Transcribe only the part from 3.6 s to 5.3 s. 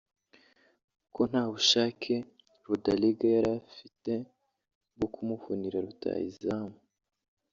afite bwo